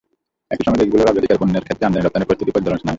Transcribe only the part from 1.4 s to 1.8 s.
পণ্যের